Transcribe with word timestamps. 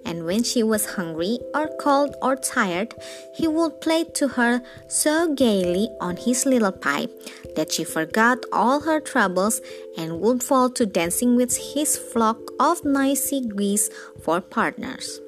and 0.03 0.25
when 0.25 0.41
she 0.41 0.63
was 0.63 0.95
hungry 0.95 1.37
or 1.53 1.69
cold 1.79 2.15
or 2.23 2.37
tired, 2.37 2.95
he 3.35 3.47
would 3.47 3.79
play 3.79 4.05
to 4.15 4.29
her 4.29 4.63
so 4.87 5.35
gaily 5.35 5.89
on 6.01 6.17
his 6.17 6.47
little 6.47 6.71
pipe 6.71 7.11
that 7.55 7.71
she 7.71 7.83
forgot 7.83 8.39
all 8.51 8.79
her 8.79 8.99
troubles 8.99 9.61
and 9.95 10.21
would 10.21 10.41
fall 10.41 10.71
to 10.71 10.87
dancing 10.87 11.35
with 11.35 11.55
his 11.55 11.97
flock 11.97 12.39
of 12.59 12.83
noisy 12.83 13.41
geese 13.41 13.91
for 14.23 14.41
partners. 14.41 15.21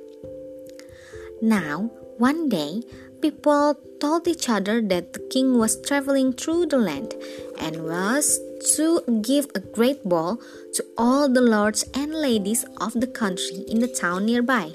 Now, 1.42 1.92
one 2.18 2.48
day, 2.48 2.82
people 3.22 3.76
told 4.00 4.26
each 4.28 4.48
other 4.48 4.82
that 4.82 5.12
the 5.12 5.20
king 5.20 5.58
was 5.58 5.82
traveling 5.82 6.32
through 6.32 6.68
the 6.68 6.78
land 6.78 7.14
and 7.60 7.84
was 7.84 8.40
to 8.76 9.04
give 9.22 9.48
a 9.54 9.60
great 9.60 10.08
ball 10.08 10.40
to 10.74 10.86
all 10.98 11.28
the 11.28 11.42
lords 11.42 11.84
and 11.94 12.16
ladies 12.16 12.64
of 12.80 12.94
the 12.94 13.08
country 13.08 13.66
in 13.68 13.80
the 13.80 13.88
town 13.88 14.26
nearby, 14.26 14.72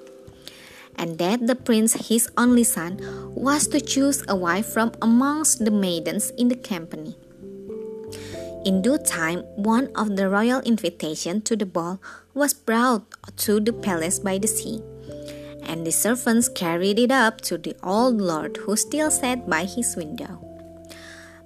and 0.97 1.17
that 1.17 1.47
the 1.47 1.55
prince, 1.55 2.09
his 2.09 2.29
only 2.37 2.65
son, 2.65 3.01
was 3.35 3.67
to 3.69 3.81
choose 3.81 4.23
a 4.29 4.37
wife 4.37 4.67
from 4.67 4.93
amongst 5.01 5.65
the 5.65 5.71
maidens 5.71 6.31
in 6.37 6.49
the 6.49 6.57
company. 6.57 7.17
In 8.67 8.83
due 8.83 8.99
time, 8.99 9.41
one 9.57 9.89
of 9.97 10.17
the 10.17 10.29
royal 10.29 10.61
invitations 10.61 11.45
to 11.45 11.57
the 11.57 11.65
ball 11.65 12.03
was 12.35 12.53
brought 12.53 13.09
to 13.49 13.61
the 13.61 13.73
palace 13.73 14.19
by 14.19 14.37
the 14.37 14.47
sea 14.47 14.83
and 15.71 15.87
the 15.87 15.93
servants 15.93 16.49
carried 16.49 16.99
it 16.99 17.13
up 17.13 17.41
to 17.41 17.57
the 17.57 17.77
old 17.81 18.21
lord 18.21 18.57
who 18.57 18.75
still 18.75 19.09
sat 19.09 19.49
by 19.49 19.65
his 19.65 19.95
window. 19.95 20.33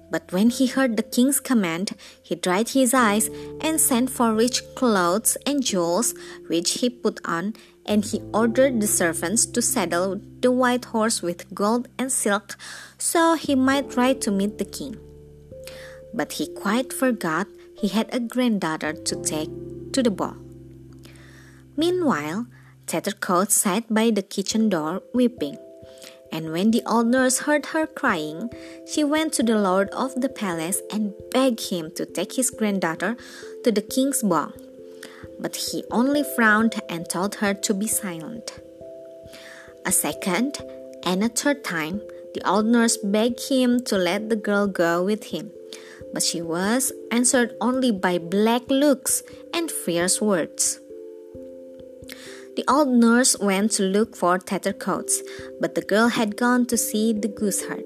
But 0.09 0.31
when 0.31 0.49
he 0.49 0.65
heard 0.65 0.97
the 0.97 1.03
king's 1.03 1.39
command, 1.39 1.91
he 2.23 2.33
dried 2.33 2.69
his 2.69 2.93
eyes 2.93 3.29
and 3.61 3.79
sent 3.79 4.09
for 4.09 4.33
rich 4.33 4.63
clothes 4.73 5.37
and 5.45 5.63
jewels, 5.63 6.15
which 6.47 6.79
he 6.79 6.89
put 6.89 7.19
on, 7.23 7.53
and 7.85 8.03
he 8.03 8.21
ordered 8.33 8.81
the 8.81 8.87
servants 8.87 9.45
to 9.45 9.61
saddle 9.61 10.19
the 10.41 10.51
white 10.51 10.85
horse 10.85 11.21
with 11.21 11.53
gold 11.53 11.87
and 11.99 12.11
silk, 12.11 12.57
so 12.97 13.35
he 13.35 13.53
might 13.53 13.95
ride 13.95 14.21
to 14.21 14.31
meet 14.31 14.57
the 14.57 14.65
king. 14.65 14.97
But 16.13 16.33
he 16.33 16.47
quite 16.47 16.93
forgot 16.93 17.47
he 17.77 17.89
had 17.89 18.09
a 18.11 18.19
granddaughter 18.19 18.93
to 18.93 19.15
take 19.21 19.51
to 19.93 20.01
the 20.01 20.11
ball. 20.11 20.37
Meanwhile, 21.77 22.47
Tattercoat 22.87 23.49
sat 23.49 23.91
by 23.91 24.11
the 24.11 24.21
kitchen 24.21 24.69
door 24.69 25.01
weeping. 25.13 25.57
And 26.31 26.51
when 26.51 26.71
the 26.71 26.83
old 26.85 27.07
nurse 27.07 27.39
heard 27.39 27.67
her 27.67 27.87
crying, 27.87 28.49
she 28.85 29.03
went 29.03 29.33
to 29.33 29.43
the 29.43 29.57
lord 29.57 29.89
of 29.89 30.19
the 30.19 30.29
palace 30.29 30.81
and 30.91 31.13
begged 31.31 31.69
him 31.69 31.91
to 31.95 32.05
take 32.05 32.33
his 32.33 32.51
granddaughter 32.51 33.15
to 33.63 33.71
the 33.71 33.81
king's 33.81 34.21
ball. 34.21 34.51
But 35.39 35.55
he 35.55 35.83
only 35.91 36.23
frowned 36.35 36.79
and 36.89 37.09
told 37.09 37.35
her 37.35 37.53
to 37.53 37.73
be 37.73 37.87
silent. 37.87 38.59
A 39.85 39.91
second 39.91 40.57
and 41.03 41.23
a 41.23 41.29
third 41.29 41.63
time, 41.63 42.01
the 42.33 42.47
old 42.47 42.65
nurse 42.65 42.97
begged 42.97 43.47
him 43.49 43.83
to 43.85 43.97
let 43.97 44.29
the 44.29 44.35
girl 44.35 44.67
go 44.67 45.03
with 45.03 45.25
him, 45.25 45.51
but 46.13 46.23
she 46.23 46.41
was 46.41 46.91
answered 47.11 47.55
only 47.61 47.91
by 47.91 48.17
black 48.17 48.69
looks 48.69 49.23
and 49.53 49.71
fierce 49.71 50.21
words. 50.21 50.79
The 52.55 52.63
old 52.69 52.87
nurse 52.87 53.37
went 53.39 53.71
to 53.73 53.83
look 53.83 54.15
for 54.15 54.39
Tattercoats, 54.39 55.21
but 55.59 55.75
the 55.75 55.81
girl 55.81 56.07
had 56.07 56.37
gone 56.37 56.65
to 56.67 56.77
see 56.77 57.11
the 57.11 57.27
gooseherd. 57.27 57.83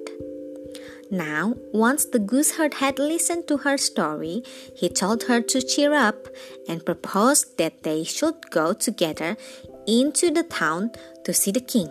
Now, 1.10 1.56
once 1.74 2.06
the 2.06 2.20
gooseherd 2.20 2.76
had 2.76 3.00
listened 3.00 3.48
to 3.48 3.58
her 3.58 3.78
story, 3.78 4.44
he 4.76 4.88
told 4.88 5.24
her 5.24 5.42
to 5.42 5.62
cheer 5.62 5.94
up 5.94 6.28
and 6.68 6.86
proposed 6.86 7.58
that 7.58 7.82
they 7.82 8.04
should 8.04 8.52
go 8.52 8.74
together 8.74 9.38
into 9.88 10.30
the 10.30 10.44
town 10.44 10.92
to 11.24 11.34
see 11.34 11.52
the 11.52 11.62
king 11.62 11.90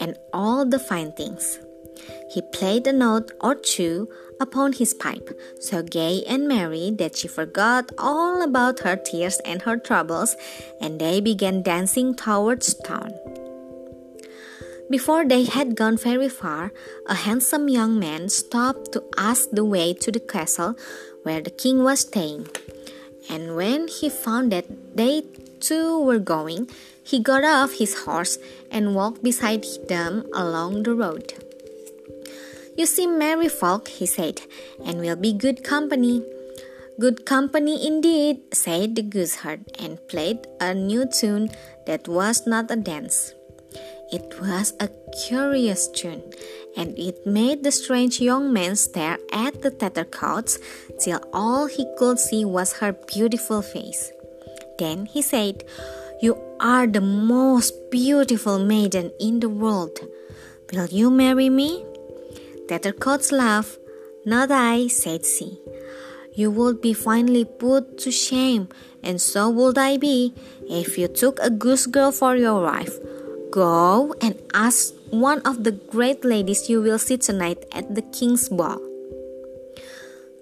and 0.00 0.16
all 0.32 0.64
the 0.64 0.78
fine 0.78 1.12
things. 1.12 1.58
He 2.30 2.42
played 2.42 2.86
a 2.86 2.92
note 2.92 3.32
or 3.40 3.54
two 3.54 4.08
upon 4.40 4.72
his 4.72 4.94
pipe, 4.94 5.30
so 5.60 5.82
gay 5.82 6.24
and 6.26 6.48
merry 6.48 6.90
that 6.98 7.16
she 7.16 7.28
forgot 7.28 7.92
all 7.98 8.42
about 8.42 8.80
her 8.80 8.96
tears 8.96 9.40
and 9.44 9.62
her 9.62 9.76
troubles, 9.76 10.36
and 10.80 11.00
they 11.00 11.20
began 11.20 11.62
dancing 11.62 12.14
towards 12.14 12.74
town. 12.82 13.12
Before 14.90 15.24
they 15.24 15.44
had 15.44 15.76
gone 15.76 15.96
very 15.96 16.28
far, 16.28 16.72
a 17.06 17.14
handsome 17.14 17.68
young 17.68 17.98
man 17.98 18.28
stopped 18.28 18.92
to 18.92 19.02
ask 19.16 19.48
the 19.50 19.64
way 19.64 19.94
to 19.94 20.12
the 20.12 20.20
castle 20.20 20.76
where 21.22 21.40
the 21.40 21.50
king 21.50 21.82
was 21.82 22.00
staying. 22.00 22.48
And 23.30 23.56
when 23.56 23.88
he 23.88 24.10
found 24.10 24.52
that 24.52 24.66
they 24.94 25.22
too 25.60 26.00
were 26.04 26.18
going, 26.18 26.68
he 27.02 27.18
got 27.18 27.44
off 27.44 27.72
his 27.72 28.04
horse 28.04 28.38
and 28.70 28.94
walked 28.94 29.22
beside 29.22 29.64
them 29.88 30.26
along 30.34 30.82
the 30.82 30.94
road. 30.94 31.43
You 32.76 32.86
seem 32.86 33.18
merry 33.18 33.48
folk, 33.48 33.88
he 33.88 34.06
said, 34.06 34.42
and 34.84 35.00
will 35.00 35.16
be 35.16 35.32
good 35.32 35.62
company. 35.62 36.24
Good 36.98 37.24
company 37.24 37.86
indeed, 37.86 38.40
said 38.52 38.96
the 38.96 39.02
gooseherd, 39.02 39.62
and 39.78 39.98
played 40.08 40.46
a 40.60 40.74
new 40.74 41.06
tune 41.06 41.50
that 41.86 42.08
was 42.08 42.46
not 42.46 42.70
a 42.70 42.76
dance. 42.76 43.34
It 44.12 44.40
was 44.40 44.74
a 44.80 44.88
curious 45.26 45.88
tune, 45.88 46.22
and 46.76 46.98
it 46.98 47.26
made 47.26 47.62
the 47.62 47.72
strange 47.72 48.20
young 48.20 48.52
man 48.52 48.76
stare 48.76 49.18
at 49.32 49.62
the 49.62 49.70
tattercoats 49.70 50.58
till 50.98 51.20
all 51.32 51.66
he 51.66 51.86
could 51.96 52.18
see 52.18 52.44
was 52.44 52.74
her 52.74 52.92
beautiful 52.92 53.62
face. 53.62 54.12
Then 54.78 55.06
he 55.06 55.22
said, 55.22 55.64
You 56.20 56.36
are 56.60 56.86
the 56.86 57.00
most 57.00 57.90
beautiful 57.90 58.58
maiden 58.58 59.10
in 59.20 59.40
the 59.40 59.48
world. 59.48 59.98
Will 60.72 60.86
you 60.86 61.10
marry 61.10 61.50
me? 61.50 61.84
Tattercoats 62.68 63.30
laughed. 63.32 63.78
Not 64.24 64.50
I, 64.50 64.88
said 64.88 65.26
she. 65.26 65.60
You 66.34 66.50
would 66.50 66.80
be 66.80 66.94
finally 66.94 67.44
put 67.44 67.98
to 67.98 68.10
shame, 68.10 68.68
and 69.02 69.20
so 69.20 69.50
would 69.50 69.78
I 69.78 69.98
be, 69.98 70.34
if 70.68 70.96
you 70.98 71.08
took 71.08 71.38
a 71.40 71.50
goose 71.50 71.86
girl 71.86 72.10
for 72.10 72.36
your 72.36 72.62
wife. 72.62 72.98
Go 73.50 74.14
and 74.20 74.40
ask 74.52 74.94
one 75.10 75.40
of 75.42 75.62
the 75.62 75.72
great 75.72 76.24
ladies 76.24 76.68
you 76.68 76.80
will 76.80 76.98
see 76.98 77.18
tonight 77.18 77.64
at 77.70 77.94
the 77.94 78.02
king's 78.02 78.48
ball. 78.48 78.80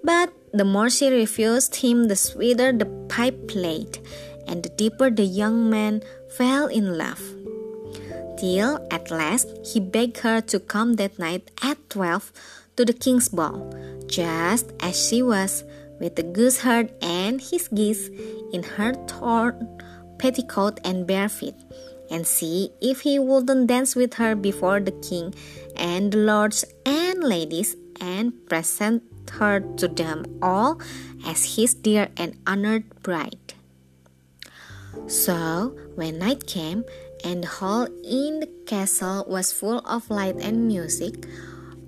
But 0.03 0.33
the 0.53 0.65
more 0.65 0.89
she 0.89 1.09
refused 1.09 1.75
him, 1.75 2.07
the 2.07 2.15
sweeter 2.15 2.71
the 2.71 2.87
pipe 3.09 3.47
played, 3.47 3.99
and 4.47 4.63
the 4.63 4.69
deeper 4.69 5.11
the 5.11 5.25
young 5.25 5.69
man 5.69 6.01
fell 6.29 6.67
in 6.67 6.97
love. 6.97 7.21
Till 8.43 8.75
at 8.91 9.07
last 9.07 9.47
he 9.63 9.79
begged 9.79 10.19
her 10.19 10.41
to 10.51 10.59
come 10.59 10.99
that 10.99 11.15
night 11.17 11.47
at 11.63 11.79
twelve 11.87 12.35
to 12.75 12.83
the 12.83 12.91
king's 12.91 13.31
ball, 13.31 13.71
just 14.05 14.67
as 14.83 14.99
she 14.99 15.23
was, 15.23 15.63
with 16.01 16.17
the 16.17 16.27
gooseherd 16.27 16.91
and 16.99 17.39
his 17.39 17.69
geese 17.71 18.11
in 18.51 18.63
her 18.75 18.99
torn 19.07 19.63
petticoat 20.19 20.83
and 20.83 21.07
bare 21.07 21.29
feet, 21.29 21.55
and 22.11 22.27
see 22.27 22.67
if 22.81 23.07
he 23.07 23.15
wouldn't 23.17 23.71
dance 23.71 23.95
with 23.95 24.15
her 24.15 24.35
before 24.35 24.81
the 24.81 24.97
king 24.99 25.33
and 25.77 26.11
the 26.11 26.19
lords 26.19 26.65
and 26.85 27.23
ladies 27.23 27.77
and 28.01 28.35
present 28.51 29.07
her 29.39 29.63
to 29.79 29.87
them 29.87 30.27
all 30.41 30.81
as 31.25 31.55
his 31.55 31.73
dear 31.73 32.09
and 32.17 32.35
honored 32.45 32.83
bride. 33.03 33.55
So, 35.07 35.79
when 35.95 36.19
night 36.19 36.45
came 36.45 36.83
and 37.23 37.43
the 37.43 37.47
hall 37.47 37.87
in 38.03 38.39
the 38.39 38.49
castle 38.65 39.25
was 39.27 39.51
full 39.51 39.79
of 39.79 40.09
light 40.09 40.35
and 40.41 40.67
music, 40.67 41.25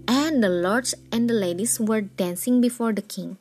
and 0.08 0.44
the 0.44 0.50
lords 0.50 0.96
and 1.12 1.30
the 1.30 1.34
ladies 1.34 1.80
were 1.80 2.02
dancing 2.02 2.62
before 2.62 2.94
the 2.94 3.02
king, 3.02 3.38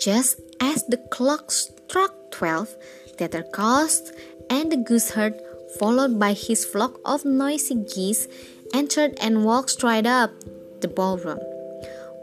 just 0.00 0.40
as 0.60 0.84
the 0.86 0.98
clock 0.98 1.50
struck 1.50 2.14
twelve, 2.30 2.74
Tattercoats 3.16 4.12
and 4.50 4.70
the 4.70 4.76
gooseherd, 4.76 5.40
followed 5.78 6.18
by 6.18 6.32
his 6.32 6.64
flock 6.64 6.98
of 7.04 7.24
noisy 7.24 7.74
geese, 7.94 8.26
entered 8.72 9.16
and 9.20 9.44
walked 9.44 9.70
straight 9.70 10.06
up 10.06 10.30
the 10.80 10.88
ballroom 10.88 11.38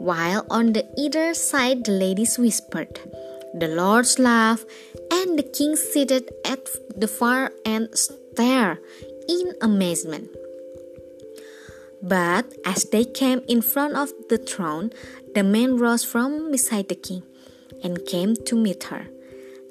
while 0.02 0.44
on 0.50 0.72
the 0.72 0.84
either 0.98 1.32
side 1.32 1.84
the 1.84 1.92
ladies 1.92 2.38
whispered. 2.38 2.98
The 3.54 3.68
lords 3.68 4.18
laughed, 4.18 4.66
and 5.12 5.38
the 5.38 5.44
king 5.44 5.76
seated 5.76 6.30
at 6.44 6.66
the 6.96 7.06
far 7.06 7.52
end 7.64 7.94
stared 8.32 8.78
in 9.28 9.54
amazement. 9.60 10.28
But 12.02 12.52
as 12.64 12.84
they 12.90 13.04
came 13.04 13.42
in 13.46 13.62
front 13.62 13.94
of 13.94 14.12
the 14.28 14.38
throne, 14.38 14.90
the 15.34 15.42
man 15.42 15.78
rose 15.78 16.04
from 16.04 16.50
beside 16.50 16.88
the 16.88 16.96
king 16.96 17.22
and 17.84 18.04
came 18.06 18.34
to 18.46 18.56
meet 18.56 18.84
her. 18.84 19.06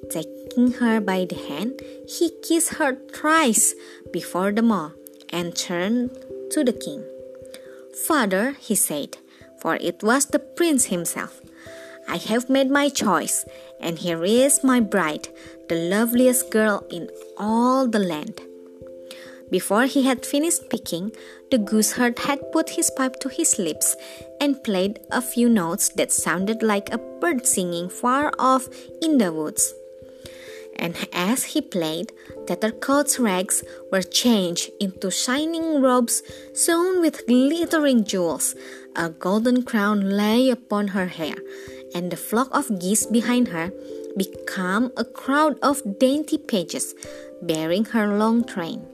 Taking 0.09 0.73
her 0.73 1.01
by 1.01 1.25
the 1.25 1.35
hand, 1.35 1.81
he 2.07 2.31
kissed 2.41 2.75
her 2.75 2.97
thrice 3.13 3.75
before 4.11 4.51
them 4.51 4.71
all 4.71 4.93
and 5.29 5.55
turned 5.55 6.11
to 6.51 6.63
the 6.63 6.73
king. 6.73 7.03
Father, 8.07 8.55
he 8.59 8.75
said, 8.75 9.17
for 9.61 9.75
it 9.75 10.01
was 10.01 10.25
the 10.25 10.39
prince 10.39 10.85
himself. 10.85 11.41
I 12.07 12.17
have 12.17 12.49
made 12.49 12.69
my 12.71 12.89
choice, 12.89 13.45
and 13.79 13.99
here 13.99 14.23
is 14.23 14.63
my 14.63 14.79
bride, 14.79 15.29
the 15.69 15.75
loveliest 15.75 16.49
girl 16.49 16.83
in 16.89 17.09
all 17.37 17.87
the 17.87 17.99
land. 17.99 18.41
Before 19.51 19.85
he 19.85 20.03
had 20.03 20.25
finished 20.25 20.63
speaking, 20.65 21.11
the 21.51 21.57
gooseherd 21.57 22.17
had 22.19 22.51
put 22.51 22.71
his 22.71 22.89
pipe 22.89 23.19
to 23.19 23.29
his 23.29 23.59
lips 23.59 23.95
and 24.39 24.63
played 24.63 25.01
a 25.11 25.21
few 25.21 25.49
notes 25.49 25.89
that 25.89 26.11
sounded 26.11 26.63
like 26.63 26.91
a 26.91 26.97
bird 26.97 27.45
singing 27.45 27.89
far 27.89 28.31
off 28.39 28.69
in 29.01 29.17
the 29.17 29.31
woods 29.31 29.73
and 30.81 30.97
as 31.13 31.43
he 31.53 31.61
played, 31.61 32.11
Tattercoat's 32.47 33.19
rags 33.19 33.63
were 33.91 34.01
changed 34.01 34.71
into 34.79 35.11
shining 35.11 35.79
robes 35.79 36.23
sewn 36.53 36.99
with 36.99 37.25
glittering 37.27 38.03
jewels. 38.03 38.55
A 38.95 39.09
golden 39.09 39.63
crown 39.63 40.09
lay 40.09 40.49
upon 40.49 40.89
her 40.89 41.05
hair, 41.05 41.35
and 41.95 42.11
the 42.11 42.17
flock 42.17 42.49
of 42.51 42.79
geese 42.79 43.05
behind 43.05 43.49
her 43.49 43.71
became 44.17 44.91
a 44.97 45.05
crowd 45.05 45.57
of 45.61 45.99
dainty 45.99 46.37
pages 46.37 46.93
bearing 47.41 47.85
her 47.85 48.17
long 48.17 48.43
train. 48.43 48.85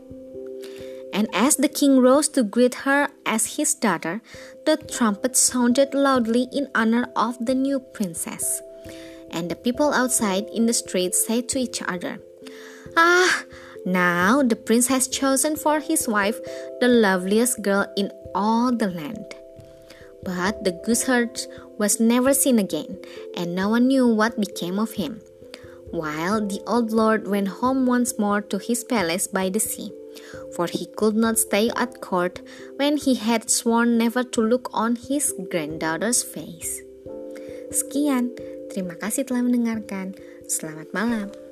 And 1.14 1.28
as 1.34 1.56
the 1.56 1.70
king 1.70 2.00
rose 2.00 2.30
to 2.30 2.44
greet 2.44 2.86
her 2.86 3.10
as 3.26 3.58
his 3.58 3.74
daughter, 3.74 4.22
the 4.66 4.78
trumpet 4.78 5.36
sounded 5.36 5.94
loudly 5.94 6.48
in 6.52 6.68
honor 6.76 7.10
of 7.16 7.38
the 7.44 7.56
new 7.56 7.80
princess 7.80 8.62
and 9.32 9.50
the 9.50 9.56
people 9.56 9.94
outside 9.94 10.48
in 10.54 10.66
the 10.66 10.74
street 10.74 11.16
said 11.16 11.50
to 11.50 11.60
each 11.60 11.82
other, 11.82 12.20
Ah, 12.96 13.44
now 13.86 14.44
the 14.44 14.56
prince 14.56 14.88
has 14.88 15.08
chosen 15.08 15.56
for 15.56 15.80
his 15.80 16.08
wife 16.08 16.40
the 16.80 16.88
loveliest 16.88 17.62
girl 17.62 17.86
in 17.96 18.12
all 18.34 18.72
the 18.72 18.90
land. 18.90 19.36
But 20.24 20.64
the 20.64 20.72
gooseherd 20.86 21.40
was 21.78 22.00
never 22.00 22.34
seen 22.34 22.60
again, 22.60 22.98
and 23.36 23.56
no 23.56 23.70
one 23.70 23.88
knew 23.88 24.08
what 24.08 24.40
became 24.40 24.80
of 24.80 24.94
him. 24.94 25.22
While 25.92 26.46
the 26.46 26.62
old 26.68 26.92
lord 26.92 27.28
went 27.28 27.48
home 27.48 27.86
once 27.86 28.20
more 28.20 28.42
to 28.42 28.58
his 28.58 28.84
palace 28.84 29.28
by 29.28 29.50
the 29.50 29.60
sea, 29.60 29.94
for 30.56 30.68
he 30.68 30.88
could 30.98 31.16
not 31.16 31.40
stay 31.40 31.70
at 31.76 32.02
court 32.02 32.42
when 32.78 32.98
he 32.98 33.16
had 33.16 33.50
sworn 33.50 33.98
never 33.98 34.24
to 34.24 34.42
look 34.42 34.70
on 34.74 34.96
his 34.96 35.34
granddaughter's 35.50 36.24
face. 36.24 36.82
Sekian, 37.68 38.32
Terima 38.68 39.00
kasih 39.00 39.24
telah 39.24 39.42
mendengarkan. 39.42 40.14
Selamat 40.46 40.92
malam. 40.92 41.47